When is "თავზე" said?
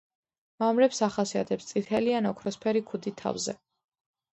3.25-3.61